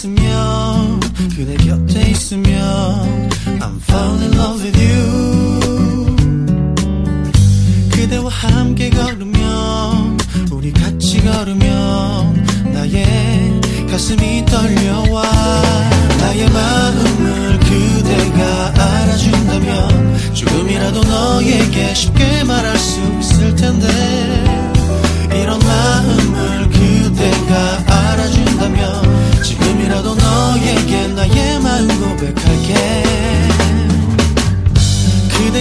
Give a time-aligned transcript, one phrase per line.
[0.00, 1.00] 있으면
[1.36, 3.28] 그대 곁에 있으면
[3.60, 6.16] I'm fall in love with you.
[7.90, 10.18] 그대와 함께 걸으면
[10.50, 13.60] 우리 같이 걸으면 나의
[13.90, 15.22] 가슴이 떨려와
[16.20, 24.59] 나의 마음을 그대가 알아준다면 조금이라도 너에게 쉽게 말할 수 있을 텐데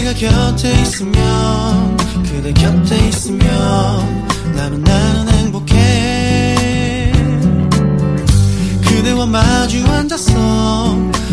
[0.09, 7.11] 그대가 곁에 있으면 그대 곁에 있으면 나는 나는 행복해.
[8.81, 10.33] 그대와 마주 앉아서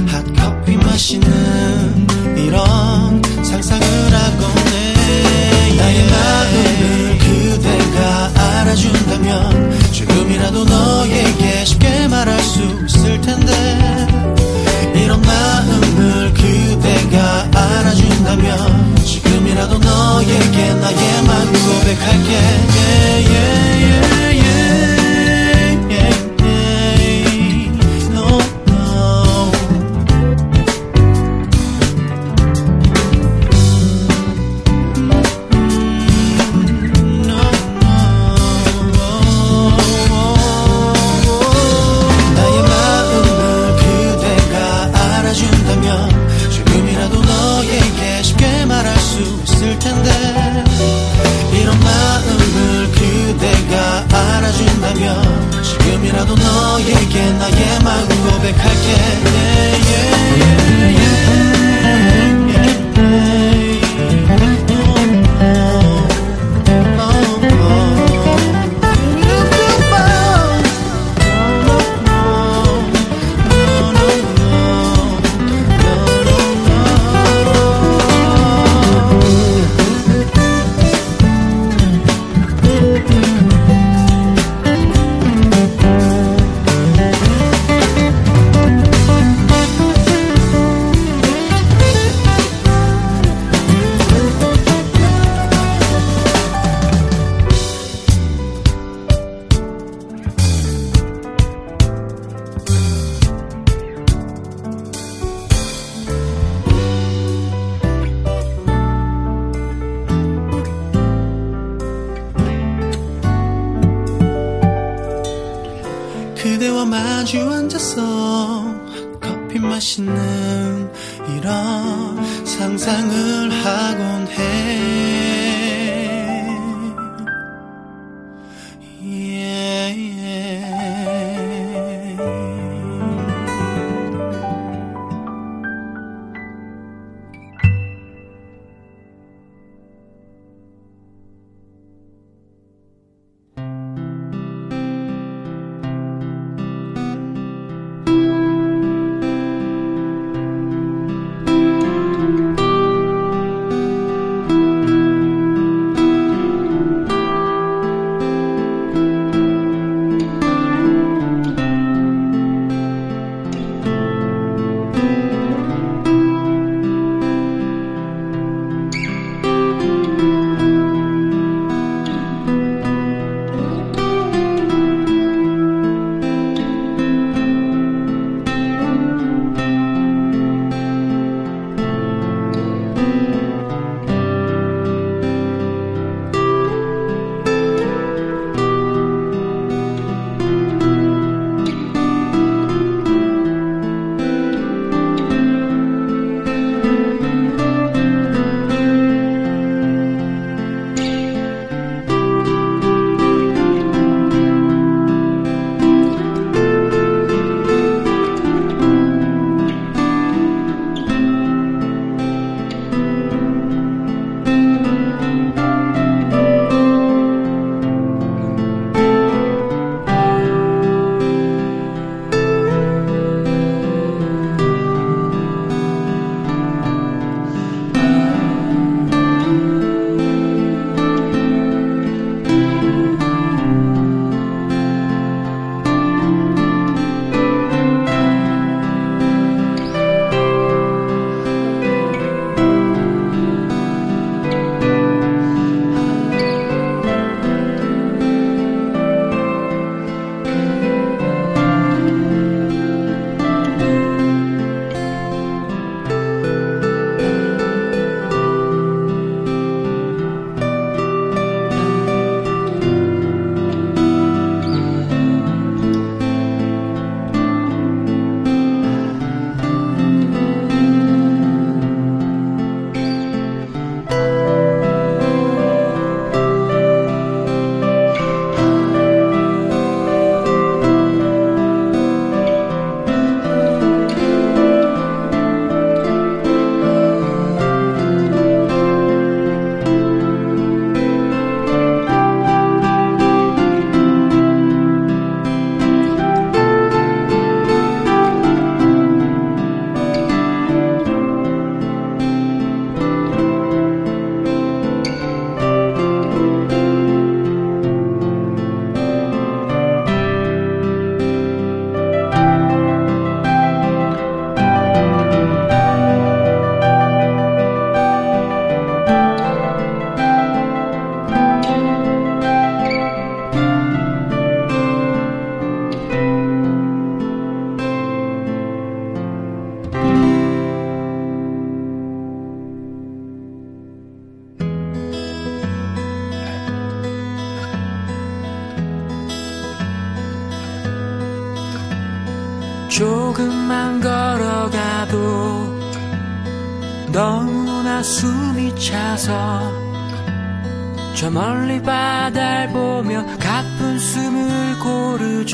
[0.09, 2.06] 핫커피 마시는
[2.37, 13.52] 이런 상상을 하곤 해 나의 마음을 그대가 알아준다면 조금이라도 너에게 쉽게 말할 수 있을 텐데
[14.95, 16.65] 이런 마음을 그대가
[17.76, 22.30] 알아준다면 지금이라도 너에게 나의 마음 고백할게.
[22.33, 24.25] Yeah, yeah, yeah,
[56.06, 58.56] 지금이라도 너에게 나의 마음 고백할게.
[58.56, 60.05] yeah, yeah, yeah,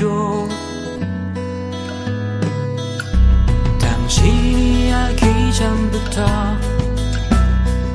[0.02, 0.48] 줘.
[3.78, 6.26] 당신이 알기 전부터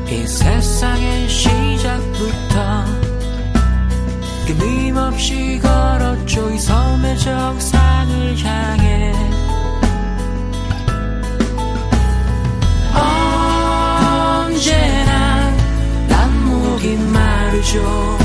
[0.09, 2.85] 이 세상의 시작부터
[4.47, 9.13] 끊임없이 걸었죠 이 섬의 정상을 향해.
[14.45, 15.51] 언제나
[16.07, 18.17] 난 목이 마르죠.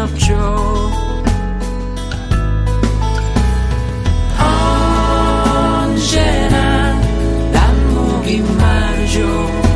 [0.00, 0.90] 없죠.
[5.88, 6.94] 언제나
[7.52, 9.69] 남무기 말이죠.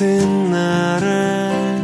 [0.00, 1.76] 같은 날에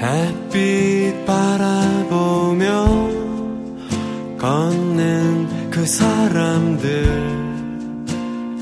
[0.00, 2.86] 햇빛 바라보며
[4.38, 7.04] 걷는 그 사람들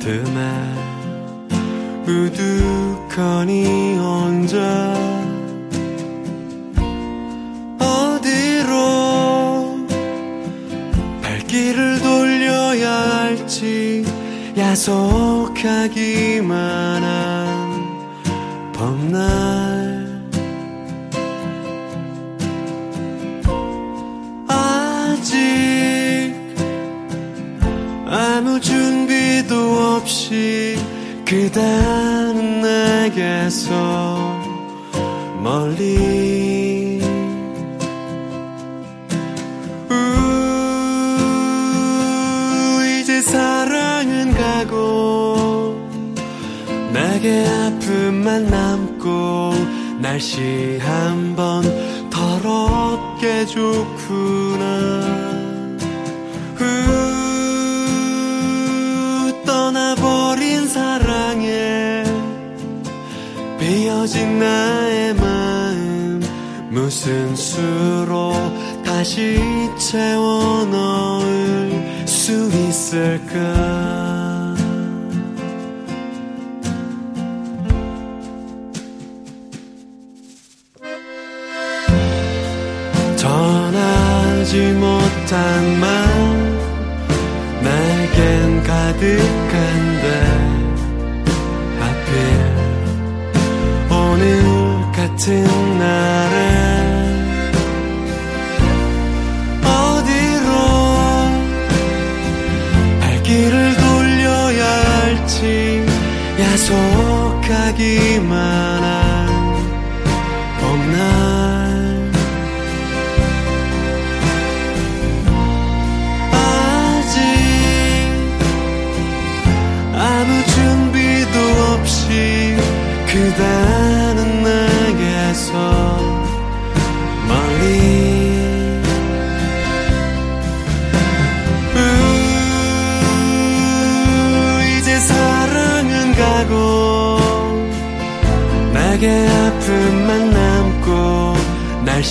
[0.01, 0.75] 틈에
[2.09, 2.54] 우두
[14.75, 15.53] 야속하기만
[50.35, 51.63] 날씨 한번
[52.11, 54.65] 더럽게 좋구나.
[56.61, 56.65] 우,
[59.47, 62.03] 떠나버린 사랑에
[63.61, 66.21] 비어진 나의 마음
[66.71, 68.35] 무슨 수로
[68.85, 69.41] 다시
[69.79, 73.84] 채워 넣을 수 있을까
[85.35, 85.91] 말
[87.61, 90.07] 내겐 가득한데
[91.81, 92.13] 하필
[93.91, 94.23] 오늘
[94.93, 95.25] 같은
[95.79, 96.37] 날에
[99.65, 100.47] 어디로
[103.01, 104.65] 발길을 돌려야
[105.01, 105.85] 할지
[107.41, 108.25] 야속하기만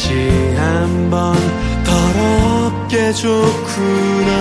[0.03, 1.33] 날씨 한번
[1.83, 4.31] 더럽게 좋구나.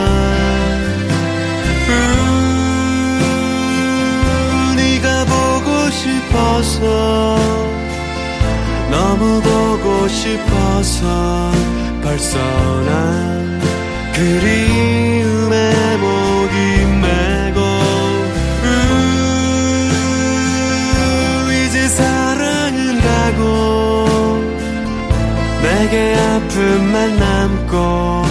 [4.70, 7.38] 우, 네가 보고 싶어서
[8.90, 11.53] 너무 보고 싶어서
[12.03, 12.38] 벌써
[12.85, 13.61] 난
[14.14, 16.91] 그리움에 목이
[25.92, 28.24] 내게 아픔만 남고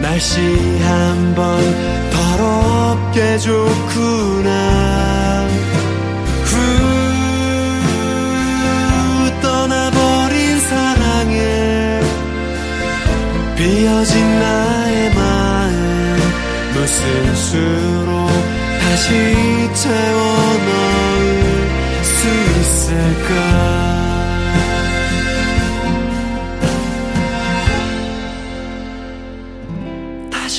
[0.00, 1.60] 날씨 한 번
[2.10, 4.50] 더럽게 좋구나.
[6.44, 6.56] 후
[9.42, 12.00] 떠나버린 사랑에
[13.56, 16.18] 비어진 나의 마음
[16.74, 18.28] 무슨 수로
[18.80, 19.08] 다시
[19.74, 20.18] 채워
[20.68, 21.26] 넣을
[22.04, 22.28] 수
[22.60, 23.67] 있을까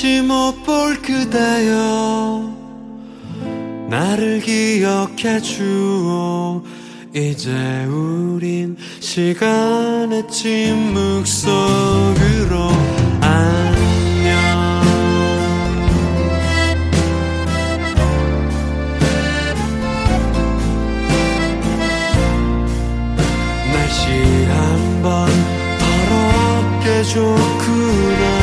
[0.00, 2.50] 다시 못 볼 그대여
[3.90, 6.62] 나를 기억해 주오.
[7.14, 12.70] 이제 우린 시간의 침묵 속으로
[13.20, 14.40] 안녕.
[23.70, 25.28] 날씨 한번
[25.78, 28.39] 더럽게 좋구나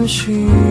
[0.00, 0.69] 可惜。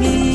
[0.00, 0.29] 우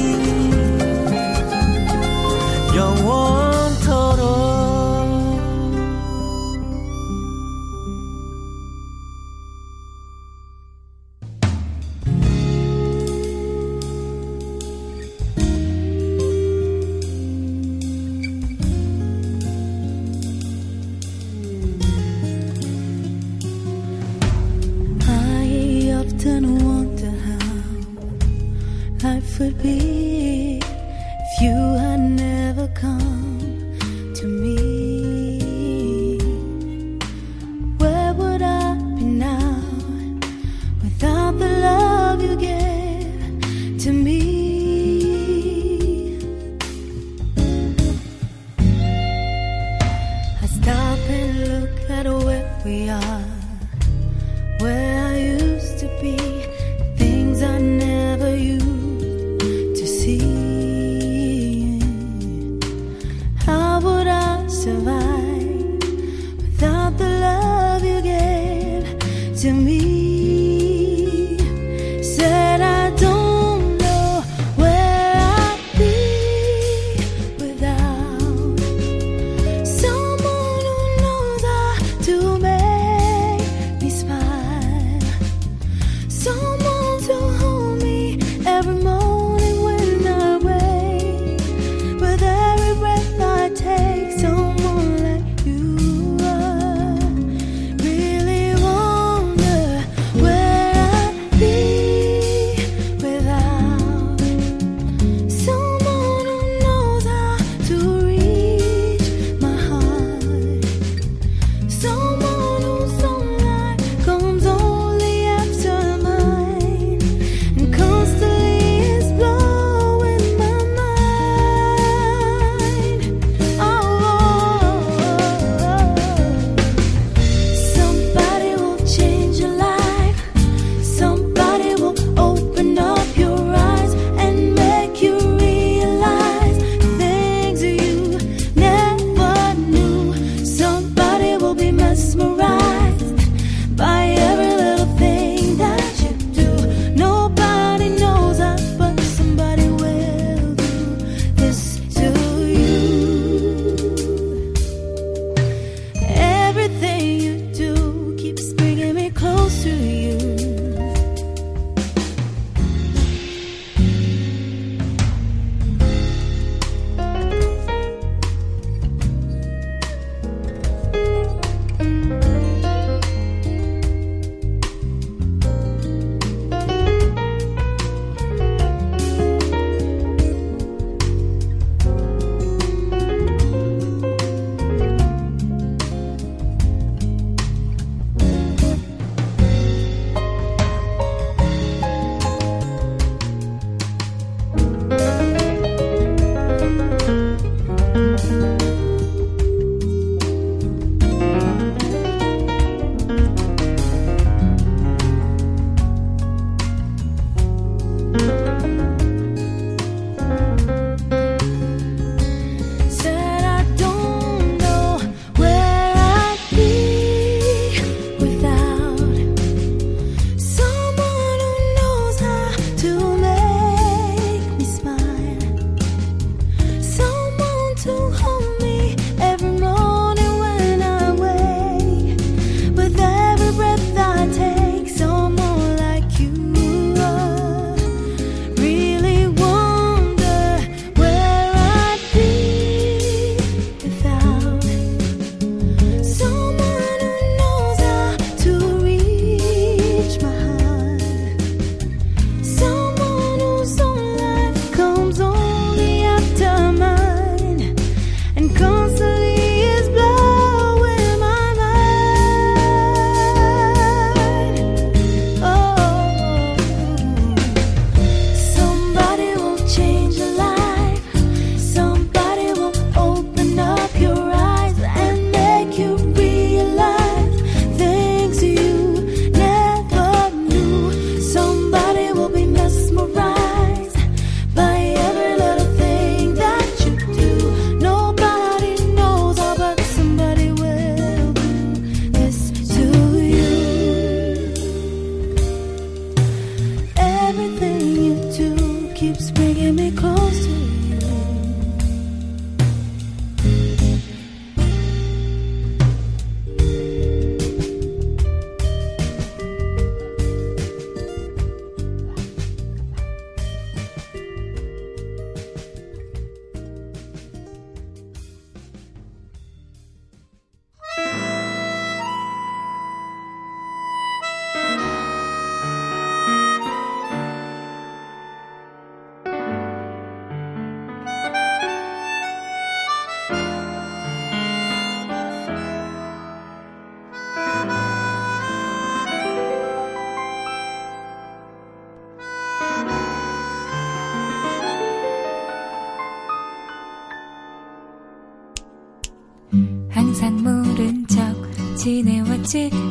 [352.46, 352.85] 지